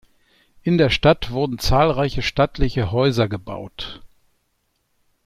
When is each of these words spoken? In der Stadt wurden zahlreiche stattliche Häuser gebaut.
In 0.63 0.79
der 0.79 0.89
Stadt 0.89 1.29
wurden 1.29 1.59
zahlreiche 1.59 2.23
stattliche 2.23 2.91
Häuser 2.91 3.29
gebaut. 3.29 4.01